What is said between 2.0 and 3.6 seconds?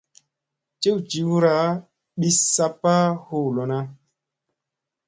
bis saɓpa huu